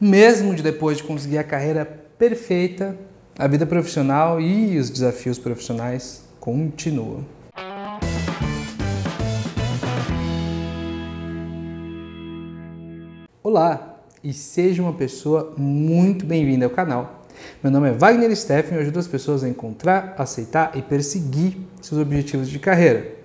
[0.00, 2.96] mesmo de depois de conseguir a carreira perfeita,
[3.38, 7.22] a vida profissional e os desafios profissionais continuam.
[13.42, 17.26] Olá e seja uma pessoa muito bem-vinda ao canal.
[17.62, 21.58] Meu nome é Wagner Steffen e eu ajudo as pessoas a encontrar, aceitar e perseguir
[21.82, 23.16] seus objetivos de carreira.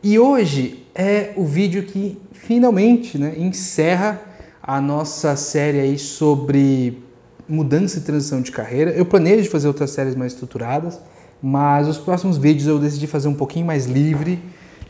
[0.00, 4.27] E hoje é o vídeo que finalmente né, encerra
[4.68, 7.02] a nossa série aí sobre
[7.48, 8.90] mudança e transição de carreira.
[8.90, 11.00] Eu planejo fazer outras séries mais estruturadas,
[11.42, 14.38] mas os próximos vídeos eu decidi fazer um pouquinho mais livre.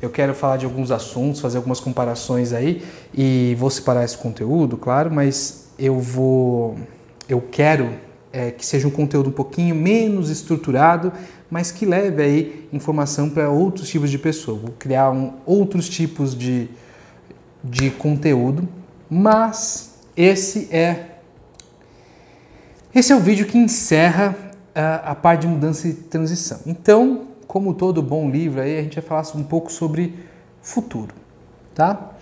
[0.03, 2.83] Eu quero falar de alguns assuntos, fazer algumas comparações aí
[3.15, 6.77] e vou separar esse conteúdo, claro, mas eu vou,
[7.29, 7.95] eu quero
[8.33, 11.13] é, que seja um conteúdo um pouquinho menos estruturado,
[11.49, 14.59] mas que leve aí informação para outros tipos de pessoa.
[14.59, 16.69] Vou criar um, outros tipos de,
[17.63, 18.69] de conteúdo
[19.11, 21.05] mas esse é
[22.95, 24.35] esse é o vídeo que encerra
[24.75, 26.61] a, a parte de mudança e transição.
[26.67, 30.15] Então, como todo bom livro, aí a gente vai falar um pouco sobre
[30.61, 31.15] futuro,
[31.75, 32.13] tá?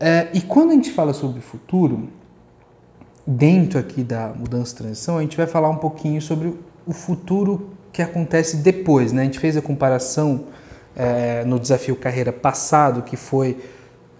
[0.00, 2.08] É, e quando a gente fala sobre futuro,
[3.26, 6.54] dentro aqui da mudança e transição, a gente vai falar um pouquinho sobre
[6.86, 9.22] o futuro que acontece depois, né?
[9.22, 10.44] A gente fez a comparação
[10.96, 13.58] é, no desafio carreira passado, que foi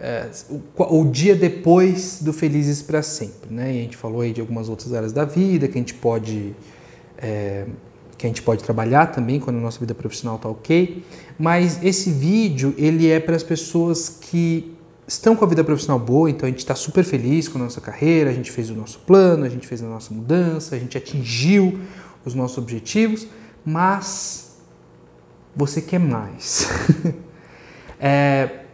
[0.01, 3.53] é, o, o, dia depois do Felizes para Sempre.
[3.53, 3.75] Né?
[3.75, 6.55] E a gente falou aí de algumas outras áreas da vida que a gente pode,
[7.17, 7.67] é,
[8.17, 11.03] que a gente pode trabalhar também quando a nossa vida profissional está ok.
[11.39, 14.73] Mas esse vídeo ele é para as pessoas que
[15.07, 17.81] estão com a vida profissional boa, então a gente está super feliz com a nossa
[17.81, 20.99] carreira, a gente fez o nosso plano, a gente fez a nossa mudança, a gente
[20.99, 21.81] atingiu
[22.25, 23.27] os nossos objetivos,
[23.65, 24.59] mas
[25.57, 26.69] você quer mais.
[27.99, 28.68] é,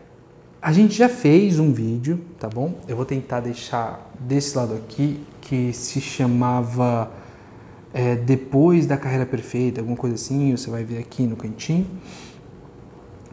[0.65, 2.77] a gente já fez um vídeo, tá bom?
[2.89, 7.13] Eu vou tentar deixar desse lado aqui, que se chamava
[7.93, 11.87] é, Depois da Carreira Perfeita, alguma coisa assim, você vai ver aqui no cantinho.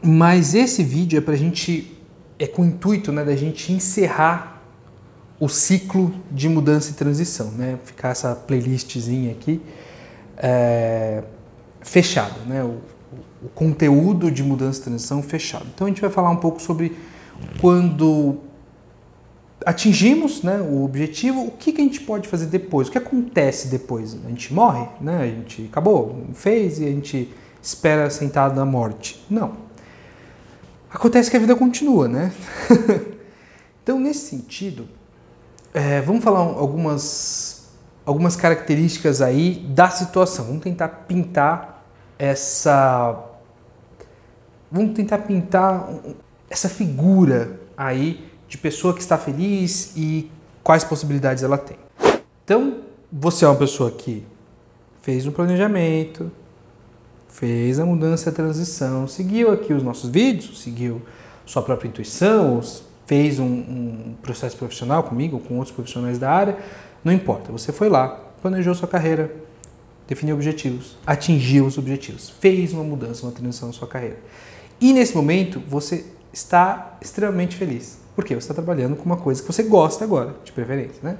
[0.03, 1.97] Mas esse vídeo é pra gente,
[2.37, 4.61] é com o intuito né, da gente encerrar
[5.39, 7.79] o ciclo de mudança e transição, né?
[7.85, 9.61] Ficar essa playlistzinha aqui
[10.35, 11.23] é,
[11.79, 12.61] fechada, né?
[12.61, 12.79] O,
[13.41, 15.65] o conteúdo de mudança e transição fechado.
[15.73, 16.93] Então a gente vai falar um pouco sobre
[17.59, 18.39] quando
[19.65, 22.87] atingimos né, o objetivo, o que, que a gente pode fazer depois?
[22.87, 24.17] O que acontece depois?
[24.25, 25.21] A gente morre, né?
[25.21, 27.31] a gente acabou, fez e a gente
[27.61, 29.23] espera sentado na morte.
[29.29, 29.53] Não.
[30.89, 32.33] Acontece que a vida continua, né?
[33.81, 34.87] então, nesse sentido,
[35.73, 37.69] é, vamos falar algumas,
[38.05, 40.45] algumas características aí da situação.
[40.45, 41.85] Vamos tentar pintar
[42.19, 43.23] essa.
[44.69, 45.87] Vamos tentar pintar
[46.51, 50.29] essa figura aí de pessoa que está feliz e
[50.61, 51.77] quais possibilidades ela tem.
[52.43, 52.79] Então,
[53.09, 54.25] você é uma pessoa que
[55.01, 56.29] fez um planejamento,
[57.29, 61.01] fez a mudança a transição, seguiu aqui os nossos vídeos, seguiu
[61.45, 62.61] sua própria intuição,
[63.05, 66.57] fez um, um processo profissional comigo, com outros profissionais da área,
[67.01, 67.49] não importa.
[67.53, 68.09] Você foi lá,
[68.41, 69.33] planejou sua carreira,
[70.05, 74.17] definiu objetivos, atingiu os objetivos, fez uma mudança, uma transição na sua carreira.
[74.81, 77.99] E nesse momento, você está extremamente feliz.
[78.15, 81.17] Porque você está trabalhando com uma coisa que você gosta agora, de preferência, né?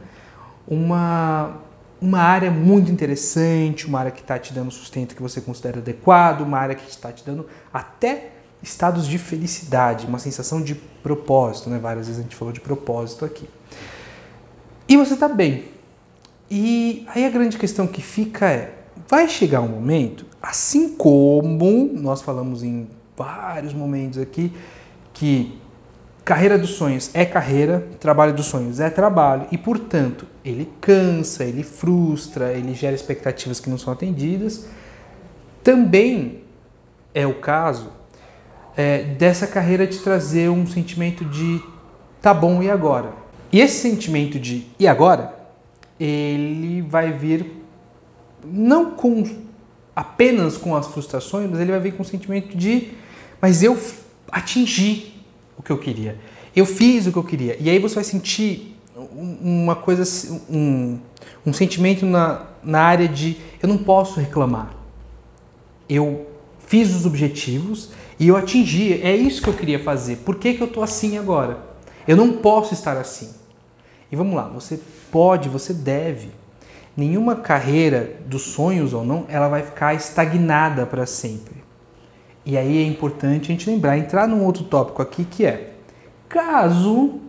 [0.68, 1.58] Uma,
[2.02, 6.42] uma área muito interessante, uma área que está te dando sustento que você considera adequado,
[6.42, 11.80] uma área que está te dando até estados de felicidade, uma sensação de propósito, né?
[11.80, 13.50] Várias vezes a gente falou de propósito aqui.
[14.88, 15.66] E você está bem.
[16.50, 18.74] E aí a grande questão que fica é:
[19.08, 24.52] vai chegar um momento, assim como nós falamos em vários momentos aqui,
[25.22, 25.56] que
[26.26, 31.62] carreira dos sonhos é carreira, trabalho dos sonhos é trabalho e, portanto, ele cansa, ele
[31.62, 34.66] frustra, ele gera expectativas que não são atendidas.
[35.64, 36.42] Também
[37.14, 37.92] é o caso
[38.76, 41.62] é, dessa carreira de trazer um sentimento de
[42.20, 43.14] tá bom e agora.
[43.52, 45.36] E esse sentimento de e agora,
[46.00, 47.46] ele vai vir
[48.44, 49.24] não com
[49.96, 52.94] apenas com as frustrações, mas ele vai vir com o sentimento de
[53.40, 53.78] mas eu
[54.32, 55.11] atingi
[55.58, 56.18] o que eu queria.
[56.56, 57.58] Eu fiz o que eu queria.
[57.60, 60.04] E aí você vai sentir uma coisa,
[60.50, 61.00] um,
[61.46, 64.74] um sentimento na, na área de eu não posso reclamar.
[65.88, 66.28] Eu
[66.60, 67.90] fiz os objetivos
[68.20, 69.02] e eu atingi.
[69.02, 70.18] É isso que eu queria fazer.
[70.18, 71.60] Por que, que eu estou assim agora?
[72.08, 73.34] Eu não posso estar assim.
[74.12, 74.80] E vamos lá, você
[75.12, 76.30] pode, você deve.
[76.96, 81.61] Nenhuma carreira dos sonhos ou não, ela vai ficar estagnada para sempre.
[82.46, 85.74] E aí é importante a gente lembrar, entrar num outro tópico aqui que é,
[86.28, 87.20] caso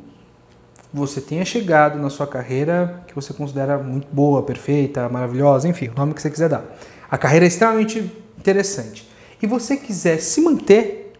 [0.92, 5.94] você tenha chegado na sua carreira que você considera muito boa, perfeita, maravilhosa, enfim, o
[5.94, 6.64] nome que você quiser dar.
[7.10, 9.08] A carreira é extremamente interessante.
[9.40, 11.12] E você quiser se manter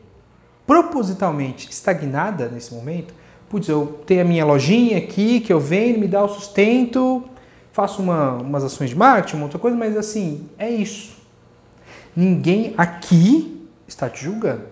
[0.67, 3.13] propositalmente estagnada nesse momento,
[3.49, 7.25] putz, eu tenho a minha lojinha aqui que eu vendo, me dá o sustento,
[7.73, 11.17] faço uma, umas ações de marketing, uma outra coisa, mas assim, é isso.
[12.15, 14.65] Ninguém aqui está te julgando.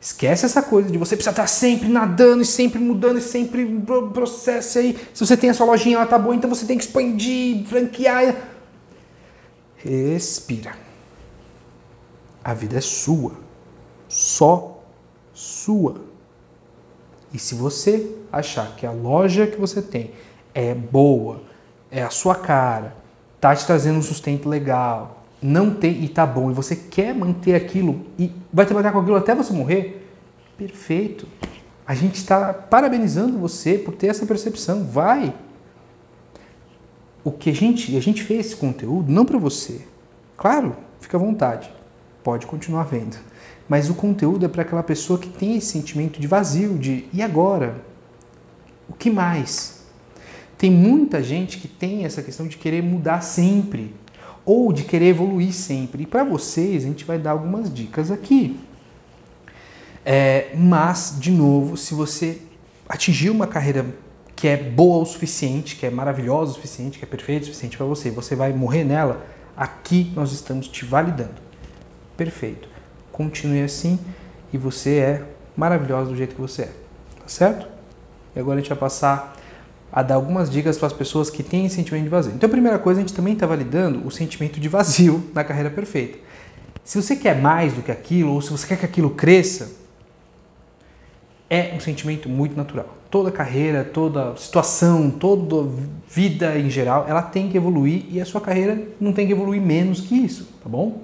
[0.00, 3.64] Esquece essa coisa de você precisar estar sempre nadando e sempre mudando e sempre
[4.12, 4.98] processo aí.
[5.14, 8.34] Se você tem a sua lojinha, ela tá boa, então você tem que expandir, franquear.
[9.76, 10.72] Respira.
[12.42, 13.32] A vida é sua.
[14.08, 14.82] Só
[15.32, 16.00] sua.
[17.32, 20.10] E se você achar que a loja que você tem
[20.52, 21.42] é boa,
[21.90, 22.96] é a sua cara,
[23.40, 27.54] tá te trazendo um sustento legal, não tem e tá bom, e você quer manter
[27.54, 30.08] aquilo e vai trabalhar com aquilo até você morrer,
[30.56, 31.26] perfeito.
[31.86, 34.84] A gente está parabenizando você por ter essa percepção.
[34.84, 35.34] Vai.
[37.24, 39.82] O que a gente, a gente fez esse conteúdo não para você.
[40.36, 41.72] Claro, fica à vontade.
[42.22, 43.16] Pode continuar vendo.
[43.68, 47.20] Mas o conteúdo é para aquela pessoa que tem esse sentimento de vazio, de e
[47.20, 47.76] agora?
[48.88, 49.82] O que mais?
[50.56, 53.94] Tem muita gente que tem essa questão de querer mudar sempre
[54.44, 56.02] ou de querer evoluir sempre.
[56.02, 58.58] E para vocês, a gente vai dar algumas dicas aqui.
[60.04, 62.40] É, mas, de novo, se você
[62.88, 63.86] atingir uma carreira
[64.34, 67.76] que é boa o suficiente, que é maravilhosa o suficiente, que é perfeita o suficiente
[67.76, 69.24] para você, você vai morrer nela,
[69.56, 71.40] aqui nós estamos te validando.
[72.16, 72.68] Perfeito.
[73.12, 73.98] Continue assim
[74.52, 75.24] e você é
[75.56, 76.72] maravilhosa do jeito que você é.
[77.20, 77.68] Tá certo?
[78.34, 79.36] E agora a gente vai passar
[79.92, 82.32] a dar algumas dicas para as pessoas que têm sentimento de vazio.
[82.34, 85.68] Então, a primeira coisa, a gente também está validando o sentimento de vazio na carreira
[85.68, 86.18] perfeita.
[86.82, 89.82] Se você quer mais do que aquilo, ou se você quer que aquilo cresça,
[91.50, 92.96] é um sentimento muito natural.
[93.10, 95.70] Toda carreira, toda situação, toda
[96.08, 99.60] vida em geral, ela tem que evoluir e a sua carreira não tem que evoluir
[99.60, 101.02] menos que isso, tá bom?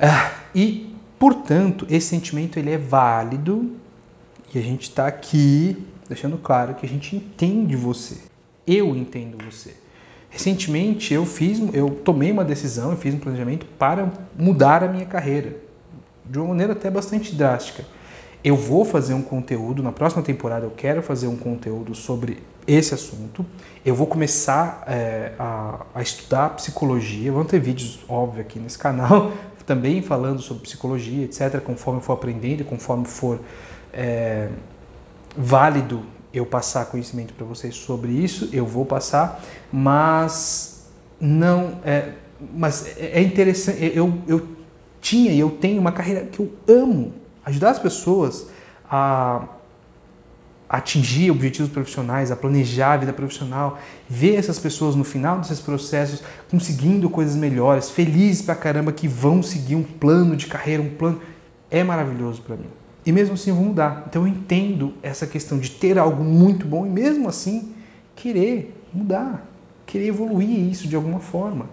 [0.00, 3.70] Ah, e, portanto, esse sentimento ele é válido
[4.54, 8.18] e a gente está aqui deixando claro que a gente entende você.
[8.66, 9.74] Eu entendo você.
[10.30, 15.06] Recentemente eu fiz, eu tomei uma decisão, eu fiz um planejamento para mudar a minha
[15.06, 15.56] carreira
[16.24, 17.84] de uma maneira até bastante drástica.
[18.42, 20.66] Eu vou fazer um conteúdo na próxima temporada.
[20.66, 23.44] Eu quero fazer um conteúdo sobre esse assunto.
[23.84, 27.32] Eu vou começar é, a, a, estudar psicologia.
[27.32, 29.32] Vão ter vídeos, óbvio, aqui nesse canal
[29.64, 31.58] também falando sobre psicologia, etc.
[31.60, 33.40] Conforme for aprendendo, conforme for
[33.94, 34.48] é,
[35.36, 39.40] válido eu passar conhecimento para vocês sobre isso, eu vou passar,
[39.72, 42.12] mas não é,
[42.54, 44.48] mas é interessante, eu, eu
[45.00, 47.14] tinha e eu tenho uma carreira que eu amo,
[47.44, 48.48] ajudar as pessoas
[48.90, 49.46] a
[50.68, 56.20] atingir objetivos profissionais, a planejar a vida profissional, ver essas pessoas no final desses processos
[56.50, 61.20] conseguindo coisas melhores, felizes pra caramba que vão seguir um plano de carreira, um plano
[61.70, 62.83] é maravilhoso para mim.
[63.06, 64.04] E mesmo assim eu vou mudar.
[64.08, 67.72] Então eu entendo essa questão de ter algo muito bom e mesmo assim
[68.16, 69.46] querer mudar,
[69.84, 71.68] querer evoluir isso de alguma forma.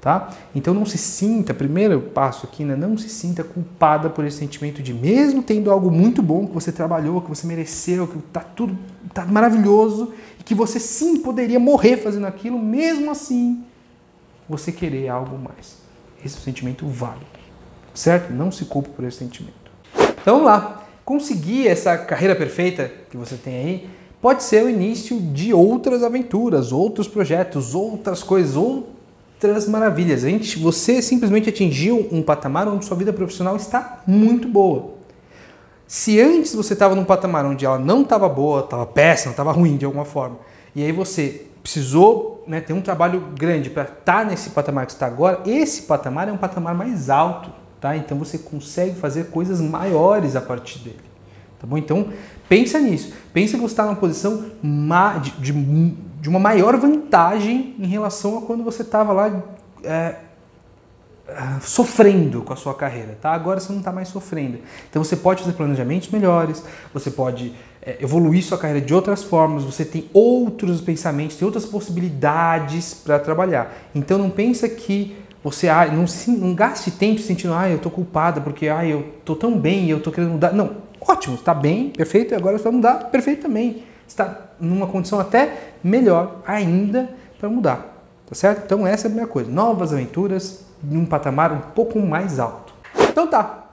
[0.00, 0.30] Tá?
[0.54, 2.76] Então não se sinta, primeiro passo aqui, né?
[2.76, 6.70] não se sinta culpada por esse sentimento de mesmo tendo algo muito bom que você
[6.70, 8.78] trabalhou, que você mereceu, que tá tudo
[9.12, 13.64] tá maravilhoso e que você sim poderia morrer fazendo aquilo, mesmo assim
[14.48, 15.78] você querer algo mais.
[16.24, 17.26] Esse é sentimento válido,
[17.92, 18.32] certo?
[18.32, 19.65] Não se culpe por esse sentimento.
[20.26, 20.82] Então vamos lá.
[21.04, 23.90] Conseguir essa carreira perfeita que você tem aí
[24.20, 30.24] pode ser o início de outras aventuras, outros projetos, outras coisas, outras maravilhas.
[30.24, 34.94] A gente, você simplesmente atingiu um patamar onde sua vida profissional está muito boa.
[35.86, 39.76] Se antes você estava num patamar onde ela não estava boa, estava péssima, estava ruim
[39.76, 40.38] de alguma forma,
[40.74, 44.92] e aí você precisou né, ter um trabalho grande para estar tá nesse patamar que
[44.92, 47.48] está agora, esse patamar é um patamar mais alto
[47.80, 47.96] tá?
[47.96, 51.00] Então você consegue fazer coisas maiores a partir dele,
[51.58, 51.76] tá bom?
[51.76, 52.08] Então
[52.48, 54.46] pensa nisso, pensa que você está numa posição
[55.40, 59.42] de, uma maior vantagem em relação a quando você estava lá
[59.84, 60.16] é,
[61.28, 63.32] é, sofrendo com a sua carreira, tá?
[63.32, 64.58] Agora você não está mais sofrendo.
[64.88, 66.62] Então você pode fazer planejamentos melhores,
[66.94, 67.52] você pode
[67.82, 73.18] é, evoluir sua carreira de outras formas, você tem outros pensamentos, tem outras possibilidades para
[73.18, 73.72] trabalhar.
[73.94, 75.16] Então não pensa que
[75.46, 76.06] você ah, não,
[76.38, 79.90] não gaste tempo sentindo, ah, eu tô culpada porque ah, eu tô tão bem e
[79.90, 80.52] eu tô querendo mudar.
[80.52, 83.84] Não, ótimo, está bem, perfeito, e agora você vai mudar, perfeito também.
[84.08, 88.62] Está numa condição até melhor ainda para mudar, tá certo?
[88.64, 92.74] Então essa é a primeira coisa, novas aventuras em um patamar um pouco mais alto.
[93.08, 93.68] Então tá,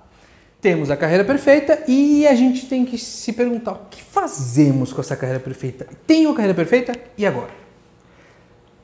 [0.61, 5.01] temos a carreira perfeita e a gente tem que se perguntar o que fazemos com
[5.01, 5.87] essa carreira perfeita.
[6.05, 7.62] Tenho a carreira perfeita e agora?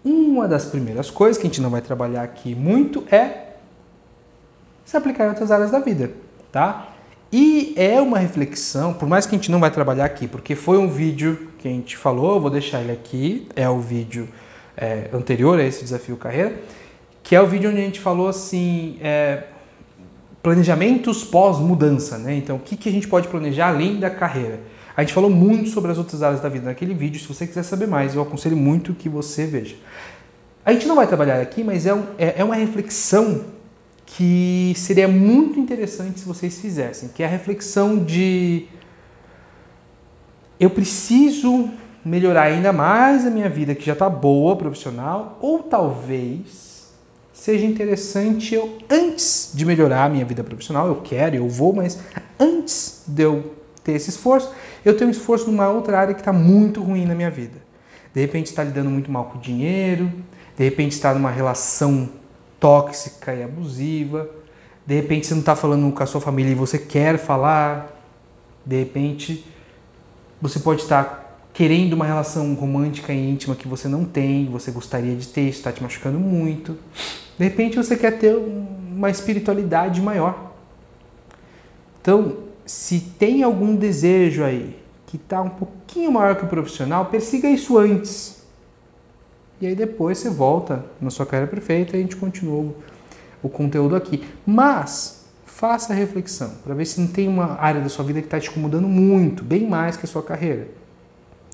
[0.04, 3.50] Uma das primeiras coisas que a gente não vai trabalhar aqui muito é
[4.86, 6.12] se aplicar em outras áreas da vida,
[6.52, 6.94] tá?
[7.32, 10.78] E é uma reflexão, por mais que a gente não vai trabalhar aqui, porque foi
[10.78, 14.28] um vídeo que a gente falou, vou deixar ele aqui, é o vídeo
[14.76, 16.56] é, anterior a esse desafio carreira,
[17.22, 19.44] que é o vídeo onde a gente falou assim, é,
[20.42, 22.34] planejamentos pós-mudança, né?
[22.36, 24.60] Então, o que, que a gente pode planejar além da carreira?
[25.00, 27.22] A gente falou muito sobre as outras áreas da vida naquele vídeo.
[27.22, 29.78] Se você quiser saber mais, eu aconselho muito que você veja.
[30.66, 33.46] A gente não vai trabalhar aqui, mas é, um, é, é uma reflexão
[34.06, 38.66] que seria muito interessante se vocês fizessem, que é a reflexão de
[40.60, 41.70] eu preciso
[42.04, 46.90] melhorar ainda mais a minha vida que já está boa profissional, ou talvez
[47.32, 51.98] seja interessante eu, antes de melhorar a minha vida profissional, eu quero, eu vou, mas
[52.38, 53.59] antes de eu
[53.90, 54.52] ter esse esforço,
[54.86, 57.58] eu tenho um esforço numa outra área que está muito ruim na minha vida.
[58.14, 60.12] De repente está lidando muito mal com o dinheiro,
[60.56, 62.10] de repente está numa relação
[62.60, 64.30] tóxica e abusiva,
[64.86, 67.96] de repente você não está falando com a sua família e você quer falar,
[68.66, 69.46] de repente
[70.42, 75.16] você pode estar querendo uma relação romântica e íntima que você não tem, você gostaria
[75.16, 76.78] de ter, está te machucando muito.
[77.38, 80.54] De repente você quer ter uma espiritualidade maior.
[82.02, 87.50] Então, se tem algum desejo aí que está um pouquinho maior que o profissional, persiga
[87.50, 88.44] isso antes.
[89.60, 92.72] E aí depois você volta na sua carreira perfeita e a gente continua
[93.42, 94.24] o conteúdo aqui.
[94.46, 98.28] Mas faça a reflexão para ver se não tem uma área da sua vida que
[98.28, 100.68] está te incomodando muito, bem mais que a sua carreira.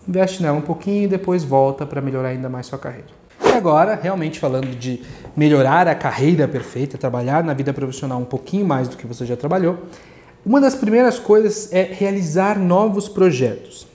[0.05, 3.07] Investe nela um pouquinho e depois volta para melhorar ainda mais sua carreira
[3.53, 5.01] agora, realmente falando de
[5.33, 9.37] melhorar a carreira perfeita, trabalhar na vida profissional um pouquinho mais do que você já
[9.37, 9.79] trabalhou,
[10.45, 13.87] uma das primeiras coisas é realizar novos projetos.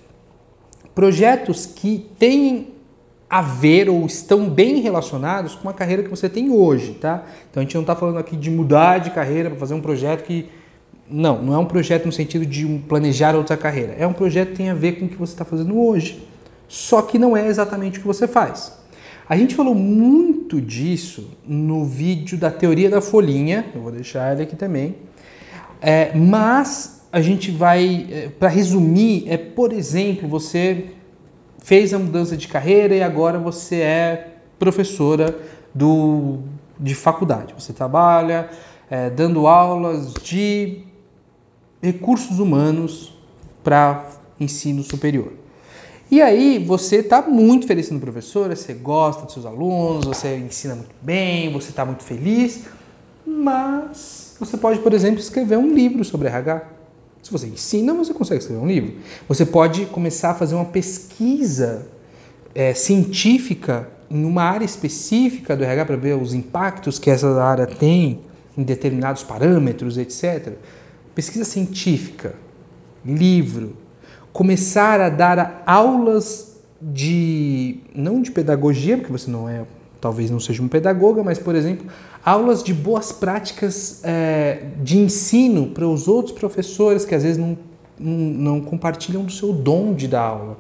[0.95, 2.75] Projetos que têm
[3.29, 7.25] a ver ou estão bem relacionados com a carreira que você tem hoje, tá?
[7.49, 10.25] Então a gente não está falando aqui de mudar de carreira para fazer um projeto
[10.25, 10.49] que
[11.09, 13.95] não, não é um projeto no sentido de planejar outra carreira.
[13.97, 16.27] É um projeto que tem a ver com o que você está fazendo hoje.
[16.67, 18.79] Só que não é exatamente o que você faz.
[19.29, 24.43] A gente falou muito disso no vídeo da teoria da folhinha, eu vou deixar ele
[24.43, 24.97] aqui também.
[25.81, 30.91] É, mas a gente vai, é, para resumir, é por exemplo, você
[31.59, 35.37] fez a mudança de carreira e agora você é professora
[35.75, 36.39] do,
[36.79, 37.55] de faculdade.
[37.59, 38.51] Você trabalha
[38.91, 40.85] é, dando aulas de
[41.83, 43.15] recursos humanos
[43.63, 44.07] para
[44.39, 45.33] ensino superior.
[46.11, 50.75] E aí você está muito feliz sendo professora, você gosta dos seus alunos, você ensina
[50.75, 52.65] muito bem, você está muito feliz,
[53.25, 56.63] mas você pode, por exemplo, escrever um livro sobre RH.
[57.23, 58.95] Se você ensina, você consegue escrever um livro.
[59.29, 61.87] Você pode começar a fazer uma pesquisa
[62.55, 67.67] é, científica em uma área específica do RH para ver os impactos que essa área
[67.67, 68.23] tem
[68.57, 70.55] em determinados parâmetros, etc.
[71.15, 72.35] Pesquisa científica,
[73.05, 73.77] livro,
[74.33, 79.65] começar a dar aulas de não de pedagogia, porque você não é,
[80.01, 81.87] talvez não seja um pedagoga, mas por exemplo,
[82.25, 87.57] aulas de boas práticas é, de ensino para os outros professores que às vezes não,
[87.99, 90.59] não, compartilham do seu dom de dar aula.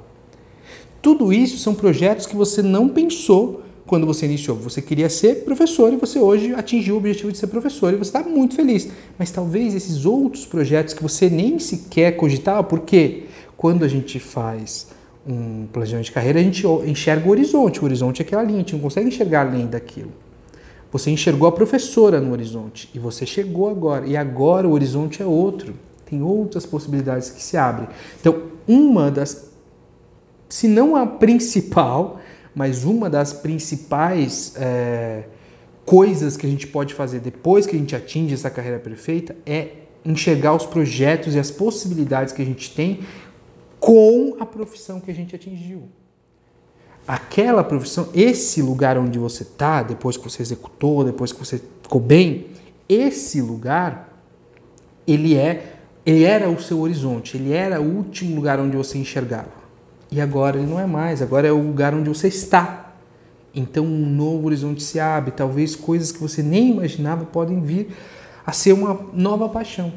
[1.02, 4.56] Tudo isso são projetos que você não pensou quando você iniciou.
[4.58, 8.16] Você queria ser professor e você hoje atingiu o objetivo de ser professor e você
[8.16, 8.88] está muito feliz.
[9.18, 13.24] Mas talvez esses outros projetos que você nem sequer cogitava, por quê?
[13.60, 14.86] quando a gente faz
[15.26, 17.78] um planejamento de carreira, a gente enxerga o horizonte.
[17.78, 20.10] O horizonte é aquela linha, a gente não consegue enxergar além daquilo.
[20.92, 24.06] Você enxergou a professora no horizonte e você chegou agora.
[24.06, 25.74] E agora o horizonte é outro.
[26.04, 27.88] Tem outras possibilidades que se abrem.
[28.20, 29.52] Então, uma das,
[30.48, 32.20] se não a principal,
[32.54, 35.24] mas uma das principais é,
[35.84, 39.68] coisas que a gente pode fazer depois que a gente atinge essa carreira perfeita é
[40.04, 43.00] enxergar os projetos e as possibilidades que a gente tem
[43.78, 45.88] com a profissão que a gente atingiu.
[47.10, 52.00] Aquela profissão, esse lugar onde você está, depois que você executou, depois que você ficou
[52.00, 52.46] bem,
[52.88, 54.16] esse lugar,
[55.08, 55.74] ele é,
[56.06, 59.50] ele era o seu horizonte, ele era o último lugar onde você enxergava.
[60.08, 62.92] E agora ele não é mais, agora é o lugar onde você está.
[63.52, 67.88] Então um novo horizonte se abre, talvez coisas que você nem imaginava podem vir
[68.46, 69.92] a ser uma nova paixão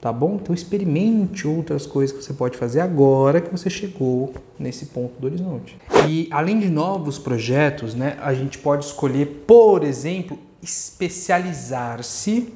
[0.00, 0.38] tá bom?
[0.40, 5.26] Então experimente outras coisas que você pode fazer agora que você chegou nesse ponto do
[5.26, 5.76] horizonte.
[6.08, 12.52] E além de novos projetos, né, a gente pode escolher, por exemplo, especializar-se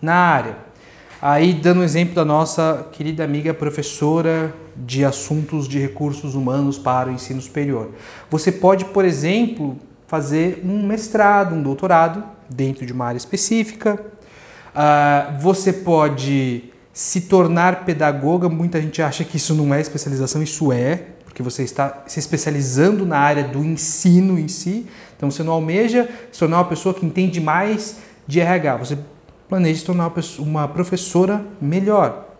[0.00, 0.68] na área.
[1.20, 7.10] Aí, dando um exemplo da nossa querida amiga professora de assuntos de recursos humanos para
[7.10, 7.90] o ensino superior.
[8.30, 14.00] Você pode, por exemplo, fazer um mestrado, um doutorado dentro de uma área específica.
[14.68, 16.67] Uh, você pode
[16.98, 18.48] se tornar pedagoga.
[18.48, 23.06] Muita gente acha que isso não é especialização, isso é, porque você está se especializando
[23.06, 24.84] na área do ensino em si.
[25.16, 28.76] Então você não almeja se tornar uma pessoa que entende mais de RH.
[28.78, 28.98] Você
[29.48, 32.30] planeja se tornar uma professora melhor.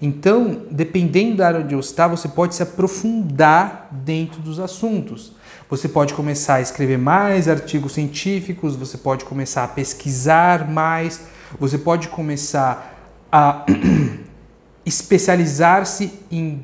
[0.00, 5.32] Então, dependendo da área onde você está, você pode se aprofundar dentro dos assuntos.
[5.70, 11.22] Você pode começar a escrever mais artigos científicos, você pode começar a pesquisar mais,
[11.58, 12.91] você pode começar
[13.32, 13.64] a
[14.84, 16.62] especializar-se em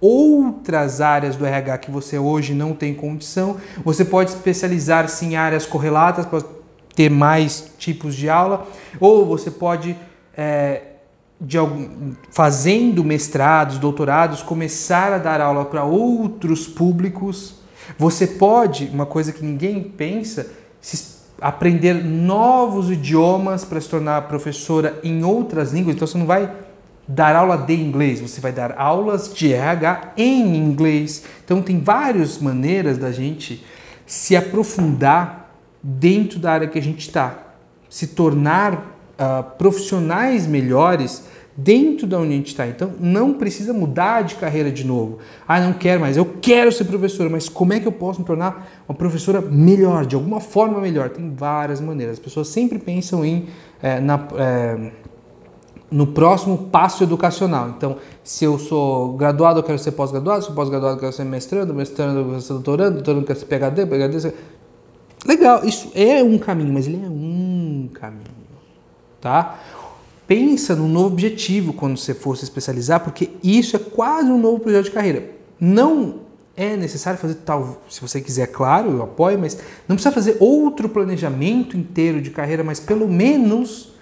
[0.00, 3.56] outras áreas do RH que você hoje não tem condição.
[3.82, 6.26] Você pode especializar-se em áreas correlatas
[6.94, 8.68] ter mais tipos de aula,
[9.00, 9.96] ou você pode,
[10.36, 10.82] é,
[11.40, 17.56] de algum, fazendo mestrados, doutorados, começar a dar aula para outros públicos.
[17.98, 20.50] Você pode, uma coisa que ninguém pensa,
[21.40, 25.96] aprender novos idiomas para se tornar professora em outras línguas.
[25.96, 26.50] Então você não vai
[27.06, 31.24] dar aula de inglês, você vai dar aulas de RH em inglês.
[31.44, 33.64] Então tem várias maneiras da gente
[34.06, 37.38] se aprofundar dentro da área que a gente está,
[37.90, 41.24] se tornar uh, profissionais melhores
[41.56, 42.66] dentro da onde a gente está.
[42.66, 45.18] Então não precisa mudar de carreira de novo.
[45.46, 48.26] Ah, não quero mais, eu quero ser professora, mas como é que eu posso me
[48.26, 51.10] tornar uma professora melhor, de alguma forma melhor?
[51.10, 52.14] Tem várias maneiras.
[52.14, 53.46] As pessoas sempre pensam em
[53.82, 54.90] é, na, é,
[55.90, 57.68] no próximo passo educacional.
[57.68, 61.24] Então, se eu sou graduado, eu quero ser pós-graduado, se eu pós-graduado, eu quero ser
[61.24, 64.34] mestrando, mestrando, eu quero ser doutorando, doutorando, eu quero ser PhD, PhD.
[65.26, 68.24] Legal, isso é um caminho, mas ele é um caminho,
[69.20, 69.58] tá?
[70.26, 74.60] Pensa no novo objetivo quando você for se especializar, porque isso é quase um novo
[74.60, 75.30] projeto de carreira.
[75.60, 76.20] Não
[76.56, 80.88] é necessário fazer tal, se você quiser, claro, eu apoio, mas não precisa fazer outro
[80.88, 83.92] planejamento inteiro de carreira, mas pelo menos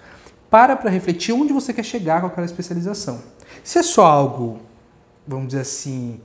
[0.49, 3.21] para para refletir onde você quer chegar com aquela especialização.
[3.63, 4.59] Se é só algo,
[5.27, 6.19] vamos dizer assim,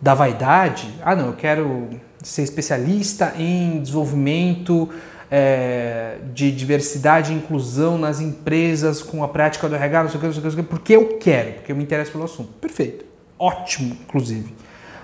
[0.00, 1.88] da vaidade, ah não, eu quero
[2.22, 4.88] ser especialista em desenvolvimento
[5.30, 10.20] é, de diversidade e inclusão nas empresas com a prática do RH, não sei o
[10.20, 12.50] que, não sei o que, porque eu quero, porque eu me interesso pelo assunto.
[12.60, 13.04] Perfeito.
[13.38, 14.54] Ótimo, inclusive.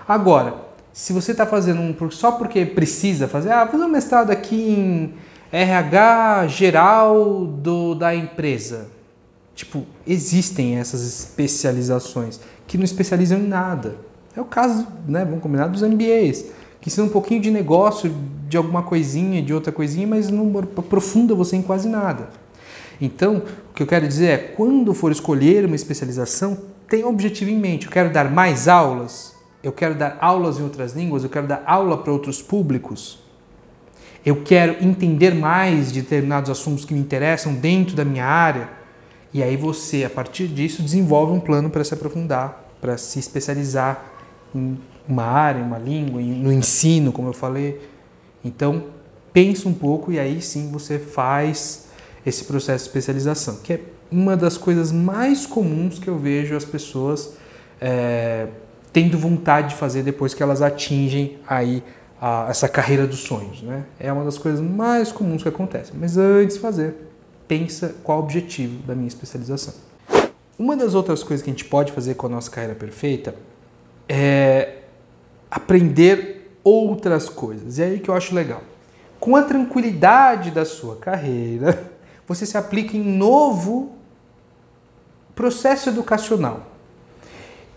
[0.09, 0.55] Agora,
[0.93, 4.57] se você está fazendo um só porque precisa fazer, ah, vou fazer um mestrado aqui
[4.57, 5.15] em
[5.53, 8.89] RH geral do, da empresa.
[9.55, 13.97] Tipo, existem essas especializações que não especializam em nada.
[14.37, 16.47] É o caso, né, vamos combinar, dos MBAs
[16.85, 18.15] que ensina um pouquinho de negócio,
[18.47, 22.29] de alguma coisinha, de outra coisinha, mas não aprofunda você em quase nada.
[23.01, 27.51] Então, o que eu quero dizer é, quando for escolher uma especialização, tenha um objetivo
[27.51, 27.87] em mente.
[27.87, 31.63] Eu quero dar mais aulas, eu quero dar aulas em outras línguas, eu quero dar
[31.67, 33.19] aula para outros públicos.
[34.23, 38.69] Eu quero entender mais de determinados assuntos que me interessam dentro da minha área.
[39.33, 44.05] E aí você, a partir disso, desenvolve um plano para se aprofundar, para se especializar
[44.55, 44.77] em
[45.09, 47.81] uma área, uma língua, no ensino, como eu falei.
[48.45, 48.85] Então,
[49.33, 51.89] pensa um pouco e aí sim você faz
[52.25, 56.65] esse processo de especialização, que é uma das coisas mais comuns que eu vejo as
[56.65, 57.35] pessoas
[57.81, 58.47] é,
[58.93, 61.83] tendo vontade de fazer depois que elas atingem aí
[62.21, 63.61] a, essa carreira dos sonhos.
[63.63, 63.85] Né?
[63.99, 65.93] É uma das coisas mais comuns que acontece.
[65.95, 66.95] Mas antes de fazer,
[67.49, 69.75] pensa qual o objetivo da minha especialização.
[70.57, 73.35] Uma das outras coisas que a gente pode fazer com a nossa carreira perfeita
[74.09, 74.74] é
[75.55, 77.79] aprender outras coisas.
[77.79, 78.61] E é aí que eu acho legal.
[79.21, 81.93] Com a tranquilidade da sua carreira,
[82.27, 83.93] você se aplica em novo
[85.33, 86.73] processo educacional.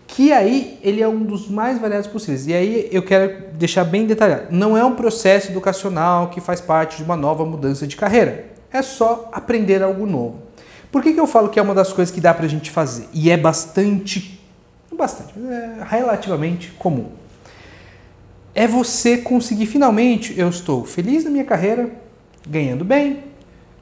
[0.08, 2.48] Que aí ele é um dos mais variados possíveis.
[2.48, 4.46] E aí eu quero deixar bem detalhado.
[4.50, 8.46] Não é um processo educacional que faz parte de uma nova mudança de carreira.
[8.72, 10.42] É só aprender algo novo.
[10.90, 12.70] Por que, que eu falo que é uma das coisas que dá para a gente
[12.70, 13.08] fazer?
[13.12, 14.40] E é bastante,
[14.90, 17.17] bastante, é relativamente comum
[18.58, 21.92] é você conseguir finalmente, eu estou feliz na minha carreira,
[22.44, 23.22] ganhando bem,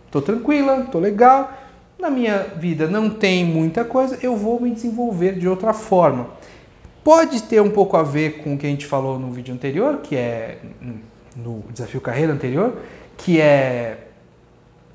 [0.05, 1.51] estou tranquila, estou legal,
[1.99, 6.29] na minha vida não tem muita coisa, eu vou me desenvolver de outra forma.
[7.03, 10.01] Pode ter um pouco a ver com o que a gente falou no vídeo anterior,
[10.03, 10.59] que é
[11.35, 12.77] no desafio carreira anterior,
[13.17, 14.09] que é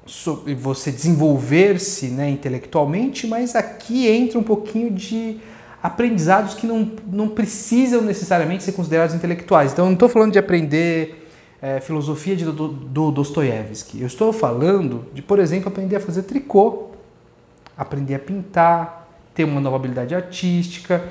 [0.06, 5.40] sobre você desenvolver-se né, intelectualmente, mas aqui entra um pouquinho de
[5.82, 9.72] aprendizados que não, não precisam necessariamente ser considerados intelectuais.
[9.72, 11.28] Então, eu não estou falando de aprender
[11.62, 14.02] é, filosofia de, do, do Dostoiévski.
[14.02, 16.92] Eu estou falando de, por exemplo, aprender a fazer tricô
[17.82, 21.04] aprender a pintar, ter uma nova habilidade artística,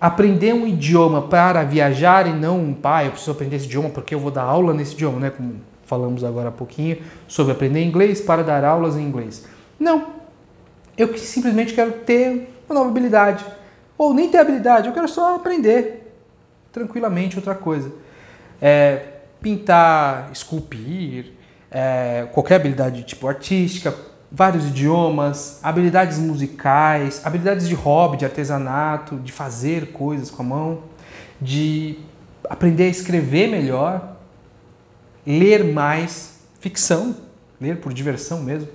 [0.00, 4.12] aprender um idioma para viajar e não, pai, ah, eu preciso aprender esse idioma porque
[4.12, 5.30] eu vou dar aula nesse idioma, né?
[5.30, 9.46] Como falamos agora há pouquinho sobre aprender inglês para dar aulas em inglês.
[9.78, 10.16] Não.
[10.98, 13.44] Eu simplesmente quero ter uma nova habilidade.
[13.98, 16.12] Ou nem ter habilidade, eu quero só aprender
[16.72, 17.92] tranquilamente outra coisa.
[18.60, 19.06] É,
[19.40, 21.32] pintar, esculpir,
[21.70, 23.94] é, qualquer habilidade de tipo artística,
[24.30, 30.82] vários idiomas, habilidades musicais, habilidades de hobby, de artesanato, de fazer coisas com a mão,
[31.40, 31.98] de
[32.48, 34.16] aprender a escrever melhor,
[35.26, 37.16] ler mais ficção,
[37.60, 38.68] ler por diversão mesmo.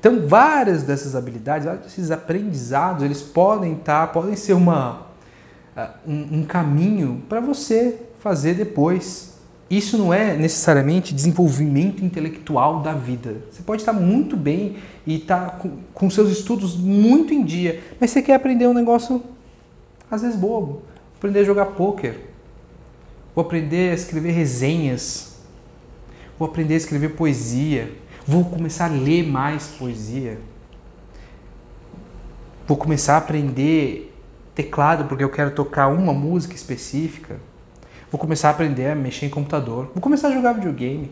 [0.00, 5.06] Então, várias dessas habilidades, vários desses aprendizados, eles podem estar, tá, podem ser uma,
[5.76, 9.30] ah, um, um caminho para você fazer depois
[9.70, 13.36] isso não é necessariamente desenvolvimento intelectual da vida.
[13.52, 18.10] Você pode estar muito bem e estar com, com seus estudos muito em dia, mas
[18.10, 19.22] você quer aprender um negócio
[20.10, 20.82] às vezes bobo.
[21.16, 22.16] Aprender a jogar pôquer.
[23.32, 25.36] Vou aprender a escrever resenhas.
[26.36, 27.92] Vou aprender a escrever poesia.
[28.30, 30.38] Vou começar a ler mais poesia.
[32.64, 34.14] Vou começar a aprender
[34.54, 37.40] teclado porque eu quero tocar uma música específica
[38.10, 39.90] Vou começar a aprender a mexer em computador.
[39.94, 41.10] Vou começar a jogar videogame.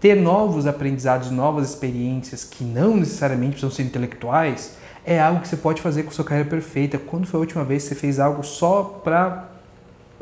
[0.00, 5.56] Ter novos aprendizados, novas experiências que não necessariamente precisam ser intelectuais é algo que você
[5.56, 6.98] pode fazer com sua carreira perfeita.
[6.98, 9.48] Quando foi a última vez que você fez algo só para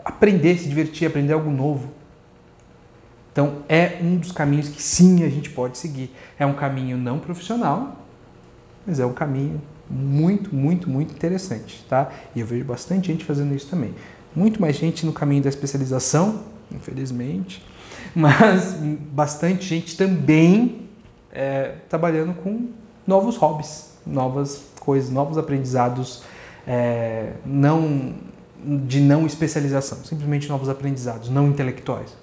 [0.03, 2.00] aprender, se divertir, aprender algo novo?
[3.33, 6.11] Então, é um dos caminhos que sim a gente pode seguir.
[6.39, 7.97] É um caminho não profissional,
[8.87, 12.11] mas é um caminho muito, muito, muito interessante, tá?
[12.35, 13.95] E eu vejo bastante gente fazendo isso também
[14.35, 17.65] muito mais gente no caminho da especialização, infelizmente,
[18.15, 18.75] mas
[19.13, 20.89] bastante gente também
[21.33, 22.69] é, trabalhando com
[23.07, 26.23] novos hobbies, novas coisas, novos aprendizados
[26.67, 28.15] é, não
[28.63, 32.15] de não especialização, simplesmente novos aprendizados, não intelectuais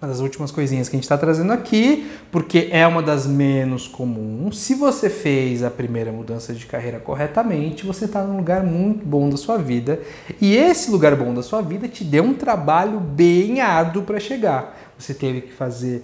[0.00, 3.86] uma das últimas coisinhas que a gente está trazendo aqui, porque é uma das menos
[3.86, 4.58] comuns.
[4.58, 9.28] Se você fez a primeira mudança de carreira corretamente, você está num lugar muito bom
[9.28, 10.00] da sua vida
[10.40, 14.74] e esse lugar bom da sua vida te deu um trabalho bem árduo para chegar.
[14.98, 16.02] Você teve que fazer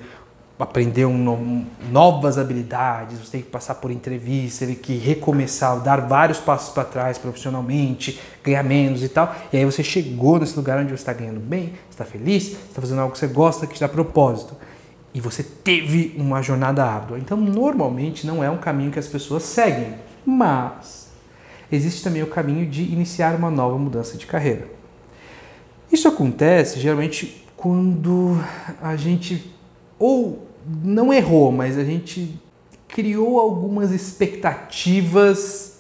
[0.58, 6.40] aprender um, novas habilidades, você tem que passar por entrevistas, teve que recomeçar, dar vários
[6.40, 9.34] passos para trás profissionalmente, ganhar menos e tal.
[9.52, 13.00] E aí você chegou nesse lugar onde você está ganhando bem, está feliz, está fazendo
[13.00, 14.56] algo que você gosta, que te dá propósito.
[15.12, 17.18] E você teve uma jornada árdua.
[17.18, 21.08] Então, normalmente não é um caminho que as pessoas seguem, mas
[21.70, 24.66] existe também o caminho de iniciar uma nova mudança de carreira.
[25.92, 28.38] Isso acontece geralmente quando
[28.82, 29.54] a gente
[29.98, 30.45] ou
[30.82, 32.40] não errou, mas a gente
[32.88, 35.76] criou algumas expectativas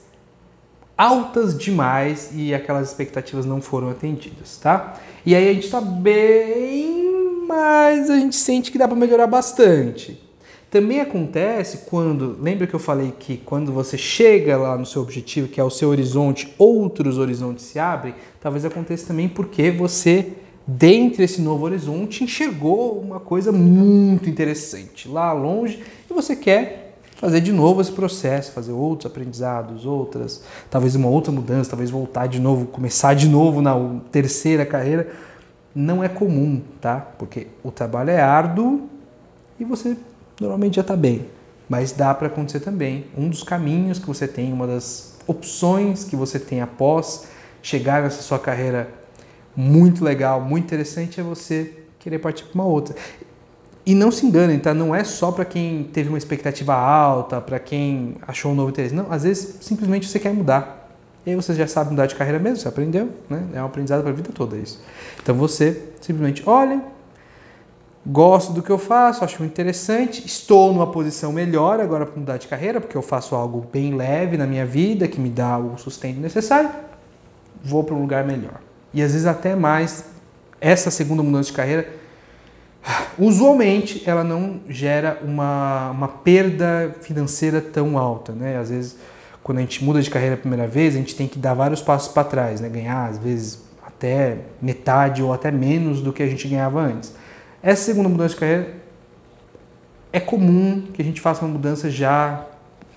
[0.96, 4.98] altas demais e aquelas expectativas não foram atendidas, tá?
[5.24, 10.22] E aí a gente está bem, mas a gente sente que dá para melhorar bastante.
[10.70, 15.48] Também acontece quando, lembra que eu falei que quando você chega lá no seu objetivo,
[15.48, 20.32] que é o seu horizonte, outros horizontes se abrem, talvez aconteça também porque você
[20.66, 27.40] dentre esse novo horizonte, enxergou uma coisa muito interessante lá longe e você quer fazer
[27.40, 32.40] de novo esse processo, fazer outros aprendizados, outras, talvez uma outra mudança, talvez voltar de
[32.40, 33.74] novo, começar de novo na
[34.10, 35.08] terceira carreira.
[35.74, 37.00] Não é comum, tá?
[37.18, 38.88] Porque o trabalho é árduo
[39.58, 39.96] e você
[40.40, 41.26] normalmente já está bem.
[41.68, 43.06] Mas dá para acontecer também.
[43.16, 47.26] Um dos caminhos que você tem, uma das opções que você tem após
[47.62, 49.05] chegar nessa sua carreira
[49.56, 52.94] muito legal, muito interessante é você querer partir para uma outra.
[53.86, 54.74] E não se enganem, tá?
[54.74, 58.94] Não é só para quem teve uma expectativa alta, para quem achou um novo interesse.
[58.94, 60.90] Não, às vezes simplesmente você quer mudar.
[61.24, 63.46] E aí você já sabe mudar de carreira mesmo, você aprendeu, né?
[63.54, 64.80] É um aprendizado para a vida toda isso.
[65.22, 66.82] Então você simplesmente olha,
[68.04, 72.46] gosto do que eu faço, acho interessante, estou numa posição melhor agora para mudar de
[72.46, 76.20] carreira, porque eu faço algo bem leve na minha vida, que me dá o sustento
[76.20, 76.70] necessário,
[77.64, 78.65] vou para um lugar melhor
[78.96, 80.06] e às vezes até mais,
[80.58, 81.86] essa segunda mudança de carreira,
[83.18, 88.56] usualmente ela não gera uma, uma perda financeira tão alta, né?
[88.56, 88.96] Às vezes,
[89.42, 91.82] quando a gente muda de carreira a primeira vez, a gente tem que dar vários
[91.82, 92.70] passos para trás, né?
[92.70, 97.12] Ganhar, às vezes, até metade ou até menos do que a gente ganhava antes.
[97.62, 98.76] Essa segunda mudança de carreira
[100.10, 102.46] é comum que a gente faça uma mudança já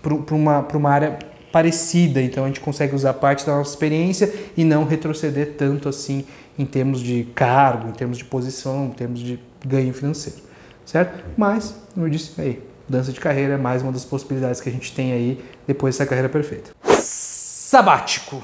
[0.02, 1.20] para uma, uma área
[1.52, 6.26] parecida, então a gente consegue usar parte da nossa experiência e não retroceder tanto assim
[6.58, 10.40] em termos de cargo, em termos de posição, em termos de ganho financeiro,
[10.86, 11.24] certo?
[11.38, 14.72] Mas, como eu disse, aí, mudança de carreira é mais uma das possibilidades que a
[14.72, 16.72] gente tem aí depois dessa carreira perfeita.
[16.84, 18.44] Sabático.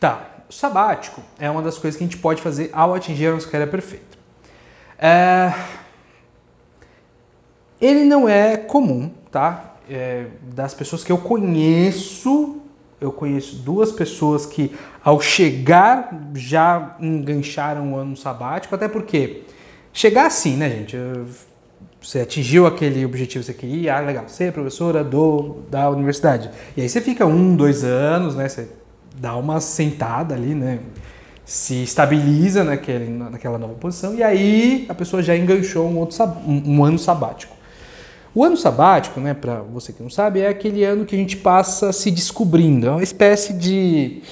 [0.00, 3.46] Tá, sabático é uma das coisas que a gente pode fazer ao atingir a nossa
[3.46, 4.18] carreira perfeita.
[4.98, 5.52] É...
[7.80, 9.71] Ele não é comum, tá?
[9.94, 10.24] É,
[10.54, 12.62] das pessoas que eu conheço,
[12.98, 14.74] eu conheço duas pessoas que
[15.04, 19.42] ao chegar já engancharam o ano sabático, até porque
[19.92, 20.96] chegar assim, né, gente?
[22.00, 26.50] Você atingiu aquele objetivo que você queria, ah, legal, é professora do, da universidade.
[26.74, 28.48] E aí você fica um, dois anos, né?
[28.48, 28.70] Você
[29.16, 30.78] dá uma sentada ali, né?
[31.44, 36.82] Se estabiliza naquele, naquela nova posição e aí a pessoa já enganchou um, outro, um
[36.82, 37.60] ano sabático.
[38.34, 41.36] O ano sabático, né, para você que não sabe, é aquele ano que a gente
[41.36, 42.86] passa se descobrindo.
[42.86, 44.22] É uma espécie de.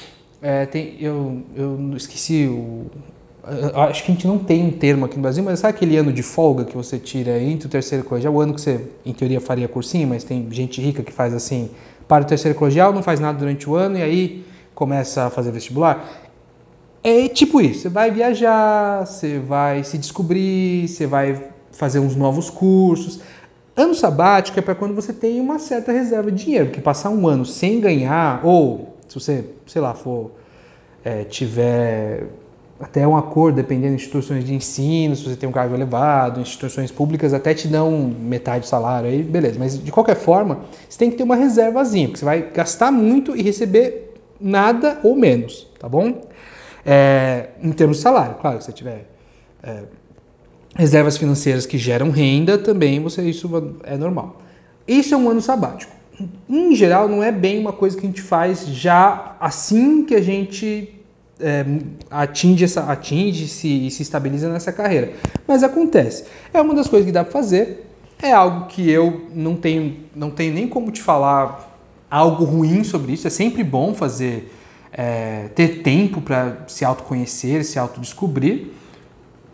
[0.40, 2.86] É, tem, eu, eu esqueci o.
[3.74, 6.12] Acho que a gente não tem um termo aqui no Brasil, mas sabe aquele ano
[6.12, 8.32] de folga que você tira entre o terceiro colegial?
[8.34, 11.70] O ano que você, em teoria, faria cursinho, mas tem gente rica que faz assim:
[12.08, 15.50] para o terceiro colegial, não faz nada durante o ano e aí começa a fazer
[15.50, 16.08] vestibular.
[17.02, 22.48] É tipo isso: você vai viajar, você vai se descobrir, você vai fazer uns novos
[22.48, 23.20] cursos.
[23.80, 27.26] Ano sabático é para quando você tem uma certa reserva de dinheiro, porque passar um
[27.26, 30.32] ano sem ganhar, ou se você, sei lá, for
[31.02, 32.26] é, tiver
[32.78, 36.90] até um acordo, dependendo de instituições de ensino, se você tem um cargo elevado, instituições
[36.90, 39.58] públicas até te dão metade do salário, aí beleza.
[39.58, 43.34] Mas de qualquer forma, você tem que ter uma reservazinha, porque você vai gastar muito
[43.34, 46.20] e receber nada ou menos, tá bom?
[46.84, 49.06] É, em termos de salário, claro, se você tiver
[49.62, 49.84] é,
[50.74, 53.50] reservas financeiras que geram renda, também você isso
[53.84, 54.40] é normal.
[54.86, 55.92] Isso é um ano sabático.
[56.48, 60.20] Em geral, não é bem uma coisa que a gente faz já assim que a
[60.20, 60.94] gente
[61.40, 61.64] é,
[62.10, 65.12] atinge, essa, atinge se, e se estabiliza nessa carreira.
[65.46, 66.24] Mas acontece.
[66.52, 67.86] É uma das coisas que dá para fazer.
[68.22, 71.78] É algo que eu não tenho, não tenho nem como te falar
[72.10, 73.26] algo ruim sobre isso.
[73.26, 74.52] É sempre bom fazer,
[74.92, 78.79] é, ter tempo para se autoconhecer, se autodescobrir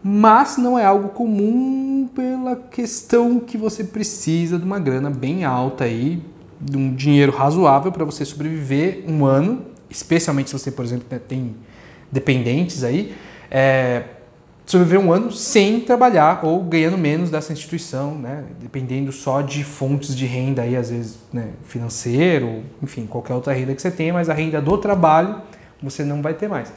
[0.09, 5.83] mas não é algo comum pela questão que você precisa de uma grana bem alta
[5.83, 6.23] aí,
[6.61, 11.19] de um dinheiro razoável para você sobreviver um ano, especialmente se você, por exemplo, né,
[11.19, 11.57] tem
[12.09, 13.17] dependentes aí,
[13.51, 14.05] é,
[14.65, 20.15] sobreviver um ano sem trabalhar ou ganhando menos dessa instituição, né, dependendo só de fontes
[20.15, 24.31] de renda aí, às vezes né, financeiro, enfim, qualquer outra renda que você tenha, mas
[24.31, 25.43] a renda do trabalho
[25.83, 26.73] você não vai ter mais.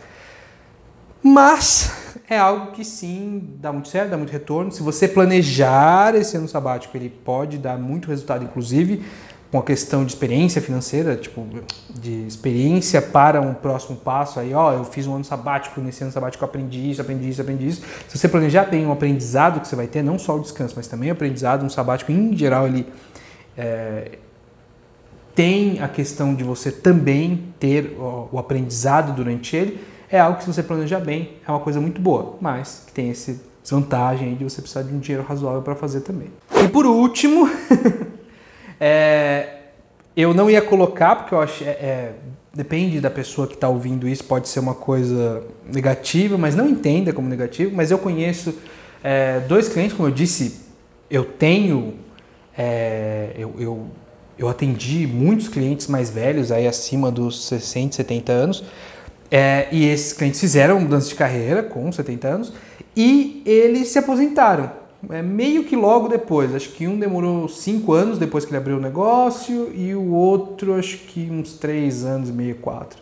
[1.21, 1.91] Mas
[2.29, 4.71] é algo que sim dá muito certo, dá muito retorno.
[4.71, 9.03] Se você planejar esse ano sabático, ele pode dar muito resultado, inclusive
[9.51, 11.43] com a questão de experiência financeira, tipo,
[11.89, 14.39] de experiência para um próximo passo.
[14.39, 17.41] Aí, ó, eu fiz um ano sabático, nesse ano sabático eu aprendi isso, aprendi isso,
[17.41, 17.81] aprendi isso.
[18.07, 20.87] Se você planejar bem o aprendizado que você vai ter, não só o descanso, mas
[20.87, 22.85] também o aprendizado, um sabático em geral, ele
[23.57, 24.19] é,
[25.33, 29.79] tem a questão de você também ter o aprendizado durante ele
[30.11, 33.09] é algo que se você planejar bem, é uma coisa muito boa, mas que tem
[33.09, 33.35] essa
[33.69, 36.29] vantagem de você precisar de um dinheiro razoável para fazer também.
[36.63, 37.49] E por último,
[38.79, 39.57] é,
[40.15, 42.13] eu não ia colocar, porque eu acho, é, é,
[42.53, 47.13] depende da pessoa que está ouvindo isso, pode ser uma coisa negativa, mas não entenda
[47.13, 48.55] como negativo, mas eu conheço
[49.03, 50.61] é, dois clientes, como eu disse,
[51.09, 51.95] eu tenho,
[52.57, 53.85] é, eu, eu,
[54.37, 58.63] eu atendi muitos clientes mais velhos, aí acima dos 60, 70 anos,
[59.31, 62.53] é, e esses clientes fizeram mudança de carreira com 70 anos
[62.95, 64.71] e eles se aposentaram.
[65.09, 68.77] É, meio que logo depois, acho que um demorou 5 anos depois que ele abriu
[68.77, 72.99] o negócio e o outro acho que uns 3 anos e meio, 4.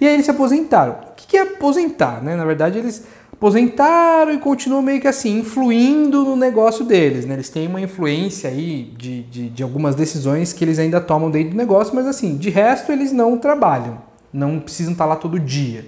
[0.00, 0.92] E aí eles se aposentaram.
[0.92, 2.22] O que é aposentar?
[2.22, 2.34] Né?
[2.34, 7.24] Na verdade, eles aposentaram e continuam meio que assim, influindo no negócio deles.
[7.24, 7.34] Né?
[7.34, 11.50] Eles têm uma influência aí de, de, de algumas decisões que eles ainda tomam dentro
[11.50, 15.86] do negócio, mas assim, de resto eles não trabalham não precisam estar lá todo dia.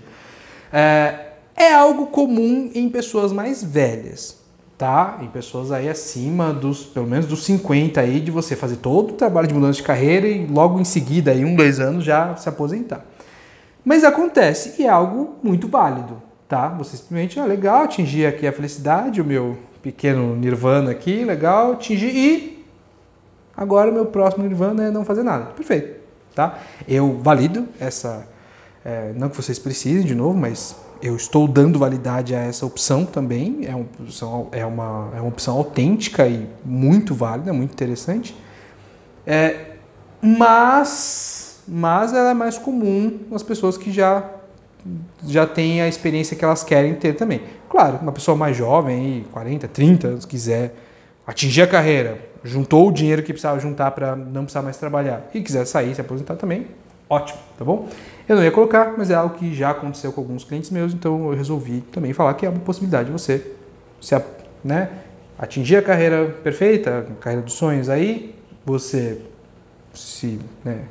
[0.73, 1.27] É,
[1.57, 4.39] é algo comum em pessoas mais velhas,
[4.79, 5.19] tá?
[5.21, 9.15] Em pessoas aí acima dos, pelo menos dos 50 aí, de você fazer todo o
[9.15, 12.49] trabalho de mudança de carreira e logo em seguida, aí um, dois anos, já se
[12.49, 13.05] aposentar.
[13.85, 16.69] Mas acontece e é algo muito válido, tá?
[16.69, 22.15] Você simplesmente, ah, legal, atingir aqui a felicidade, o meu pequeno nirvana aqui, legal, atingir
[22.15, 22.65] e
[23.57, 25.47] agora o meu próximo nirvana é não fazer nada.
[25.47, 26.01] Perfeito
[26.35, 26.59] tá?
[26.89, 28.27] Eu valido essa,
[28.85, 33.05] é, não que vocês precisem de novo, mas eu estou dando validade a essa opção
[33.05, 33.61] também.
[33.67, 38.37] É uma opção, é uma, é uma opção autêntica e muito válida, muito interessante.
[39.27, 39.77] É,
[40.21, 44.25] mas, mas ela é mais comum nas pessoas que já
[45.27, 47.43] já têm a experiência que elas querem ter também.
[47.69, 50.75] Claro, uma pessoa mais jovem, 40, 30 anos, quiser
[51.27, 55.41] atingir a carreira, juntou o dinheiro que precisava juntar para não precisar mais trabalhar e
[55.41, 56.67] quiser sair, se aposentar também,
[57.11, 57.89] ótimo, tá bom?
[58.29, 61.31] Eu não ia colocar, mas é algo que já aconteceu com alguns clientes meus, então
[61.31, 63.55] eu resolvi também falar que é uma possibilidade de você
[64.01, 64.17] se,
[64.63, 64.89] né,
[65.37, 69.21] atingir a carreira perfeita, a carreira dos sonhos aí, você
[69.93, 70.83] se, né,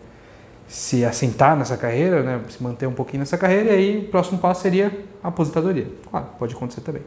[0.68, 4.38] se assentar nessa carreira, né, se manter um pouquinho nessa carreira, e aí o próximo
[4.38, 4.92] passo seria
[5.24, 5.88] a aposentadoria.
[6.12, 7.02] Claro, pode acontecer também.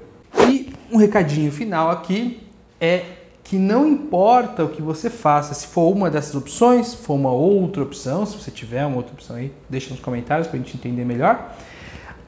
[0.48, 2.42] E um recadinho final aqui
[2.80, 3.04] é
[3.44, 7.32] que não importa o que você faça, se for uma dessas opções, se for uma
[7.32, 10.76] outra opção, se você tiver uma outra opção aí, deixa nos comentários para a gente
[10.76, 11.54] entender melhor.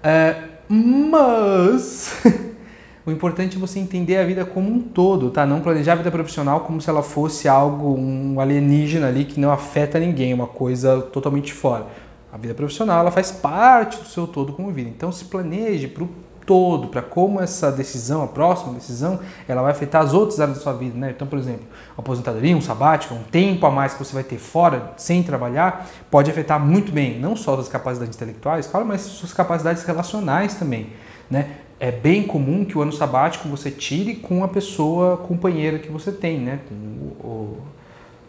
[0.03, 0.37] É,
[0.69, 2.23] mas
[3.07, 5.47] o importante é você entender a vida como um todo, tá?
[5.47, 9.51] Não planejar a vida profissional como se ela fosse algo, um alienígena ali que não
[9.51, 11.87] afeta ninguém, uma coisa totalmente fora.
[12.33, 14.91] A vida profissional ela faz parte do seu todo como vida.
[14.91, 16.09] Então se planeje para o
[16.47, 20.63] todo, para como essa decisão, a próxima decisão, ela vai afetar as outras áreas da
[20.63, 21.13] sua vida, né?
[21.15, 21.65] Então, por exemplo,
[21.97, 25.89] uma aposentadoria, um sabático, um tempo a mais que você vai ter fora, sem trabalhar,
[26.11, 30.89] pode afetar muito bem, não só suas capacidades intelectuais, claro, mas suas capacidades relacionais também,
[31.31, 31.57] né?
[31.81, 36.13] É bem comum que o ano sabático você tire com a pessoa companheira que você
[36.13, 36.61] tem, né?
[36.69, 37.59] Com o,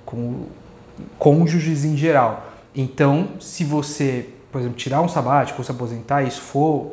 [0.05, 0.45] com
[1.19, 2.51] cônjuges em geral.
[2.75, 6.91] Então, se você, por exemplo, tirar um sabático ou se aposentar, isso for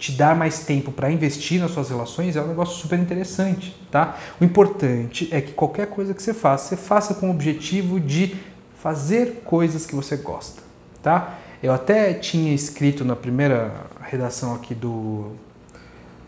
[0.00, 4.16] te dar mais tempo para investir nas suas relações é um negócio super interessante, tá?
[4.40, 8.34] O importante é que qualquer coisa que você faça, você faça com o objetivo de
[8.82, 10.62] fazer coisas que você gosta,
[11.02, 11.38] tá?
[11.62, 15.32] Eu até tinha escrito na primeira redação aqui do,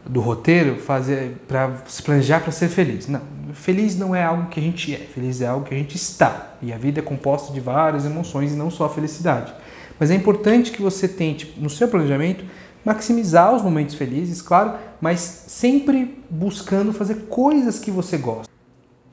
[0.04, 3.08] do roteiro fazer para se planejar para ser feliz.
[3.08, 3.22] Não,
[3.54, 6.56] feliz não é algo que a gente é, feliz é algo que a gente está.
[6.60, 9.50] E a vida é composta de várias emoções e não só a felicidade.
[9.98, 12.44] Mas é importante que você tente no seu planejamento
[12.84, 18.50] maximizar os momentos felizes, claro, mas sempre buscando fazer coisas que você gosta.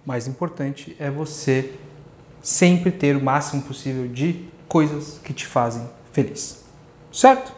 [0.05, 1.73] Mais importante é você
[2.41, 6.63] sempre ter o máximo possível de coisas que te fazem feliz.
[7.11, 7.53] Certo?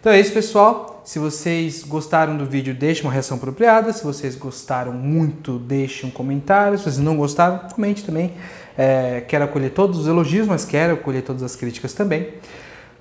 [0.00, 1.02] Então é isso, pessoal.
[1.04, 3.92] Se vocês gostaram do vídeo, deixe uma reação apropriada.
[3.92, 6.78] Se vocês gostaram muito, deixe um comentário.
[6.78, 8.32] Se vocês não gostaram, comente também.
[8.76, 12.28] É, quero acolher todos os elogios, mas quero acolher todas as críticas também.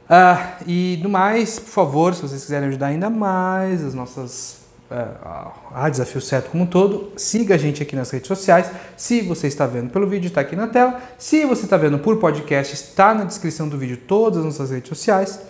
[0.08, 5.52] Uh, e no mais, por favor, se vocês quiserem ajudar ainda mais as nossas uh,
[5.74, 8.72] a Desafio Certo como um todo, siga a gente aqui nas redes sociais.
[8.96, 11.02] Se você está vendo pelo vídeo, está aqui na tela.
[11.18, 14.88] Se você está vendo por podcast, está na descrição do vídeo todas as nossas redes
[14.88, 15.42] sociais.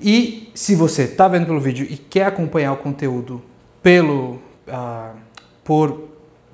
[0.00, 3.42] E se você está vendo pelo vídeo e quer acompanhar o conteúdo
[3.82, 5.16] pelo uh,
[5.64, 6.08] por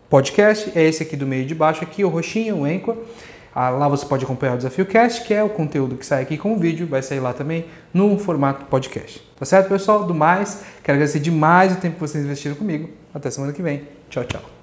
[0.09, 2.97] podcast, é esse aqui do meio de baixo, aqui o roxinho, o Enqua.
[3.55, 6.37] Ah, lá você pode acompanhar o Desafio Cast, que é o conteúdo que sai aqui
[6.37, 9.23] com o vídeo, vai sair lá também no formato podcast.
[9.39, 10.05] Tá certo, pessoal?
[10.05, 12.91] Do mais, quero agradecer demais o tempo que vocês investiram comigo.
[13.15, 13.87] Até semana que vem.
[14.11, 14.54] Tchau, tchau.